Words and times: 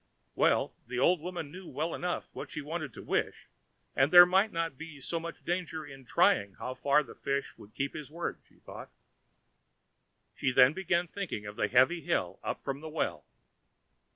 Well, 0.33 0.73
the 0.87 0.97
old 0.97 1.21
woman 1.21 1.51
knew 1.51 1.67
well 1.67 1.93
enough 1.93 2.33
what 2.33 2.49
she 2.49 2.59
wanted 2.59 2.91
to 2.95 3.03
wish, 3.03 3.47
and 3.95 4.09
there 4.11 4.25
might 4.25 4.51
not 4.51 4.75
be 4.75 4.99
so 4.99 5.19
much 5.19 5.43
danger 5.45 5.85
in 5.85 6.05
trying 6.05 6.53
how 6.53 6.73
far 6.73 7.03
the 7.03 7.13
fish 7.13 7.55
would 7.55 7.75
keep 7.75 7.93
his 7.93 8.09
word, 8.09 8.41
she 8.49 8.57
thought. 8.57 8.89
She 10.33 10.51
then 10.51 10.73
began 10.73 11.05
thinking 11.05 11.45
of 11.45 11.55
the 11.55 11.67
heavy 11.67 12.01
hill 12.01 12.39
up 12.41 12.63
from 12.63 12.81
the 12.81 12.89
well. 12.89 13.27